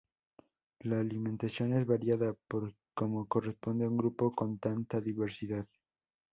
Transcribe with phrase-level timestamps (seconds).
[0.79, 2.33] La alimentación es variada,
[2.95, 5.67] como corresponde a un grupo con tanta diversidad.